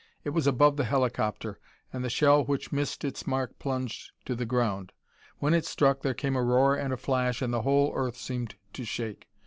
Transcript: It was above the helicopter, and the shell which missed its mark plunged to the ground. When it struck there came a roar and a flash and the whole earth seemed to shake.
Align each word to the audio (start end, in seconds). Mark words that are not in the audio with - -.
It 0.23 0.31
was 0.31 0.47
above 0.47 0.77
the 0.77 0.83
helicopter, 0.85 1.59
and 1.93 2.03
the 2.03 2.09
shell 2.09 2.43
which 2.43 2.71
missed 2.71 3.05
its 3.05 3.27
mark 3.27 3.59
plunged 3.59 4.09
to 4.25 4.33
the 4.33 4.47
ground. 4.47 4.93
When 5.37 5.53
it 5.53 5.63
struck 5.63 6.01
there 6.01 6.15
came 6.15 6.35
a 6.35 6.41
roar 6.43 6.73
and 6.75 6.91
a 6.91 6.97
flash 6.97 7.39
and 7.39 7.53
the 7.53 7.61
whole 7.61 7.91
earth 7.93 8.17
seemed 8.17 8.55
to 8.73 8.83
shake. 8.83 9.27